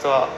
[0.00, 0.30] 是吧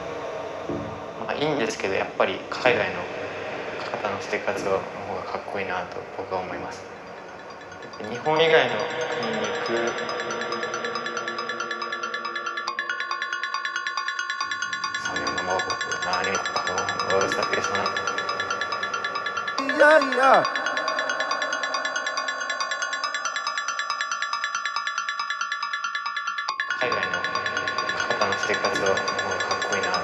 [28.53, 28.99] 生活はもう
[29.49, 30.02] かっこいいな。